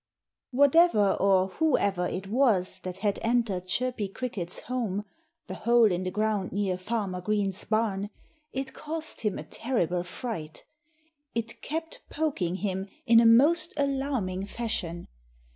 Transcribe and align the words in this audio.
Whatever 0.49 1.13
or 1.13 1.49
whoever 1.49 2.07
it 2.07 2.25
was 2.25 2.79
that 2.79 2.97
had 3.05 3.19
entered 3.21 3.67
Chirpy 3.67 4.07
Cricket's 4.07 4.61
home 4.61 5.05
the 5.45 5.53
hole 5.53 5.91
in 5.91 6.01
the 6.01 6.09
ground 6.09 6.51
near 6.51 6.75
Farmer 6.75 7.21
Green's 7.21 7.63
barn 7.65 8.09
it 8.51 8.73
caused 8.73 9.21
him 9.21 9.37
a 9.37 9.43
terrible 9.43 10.03
fright. 10.03 10.63
It 11.35 11.61
kept 11.61 12.01
poking 12.09 12.55
him 12.55 12.87
in 13.05 13.19
a 13.19 13.27
most 13.27 13.75
alarming 13.77 14.47
fashion. 14.47 15.05